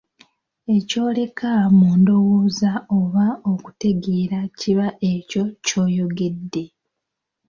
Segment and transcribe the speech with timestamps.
[0.75, 6.63] Eky'oleka mu ndowooza oba okutegeera kiba ekyo ky'oyogedde.